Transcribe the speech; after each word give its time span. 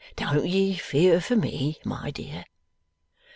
Don't 0.15 0.47
ye 0.47 0.73
fear 0.77 1.21
for 1.21 1.35
me, 1.35 1.77
my 1.85 2.09
dear. 2.09 2.45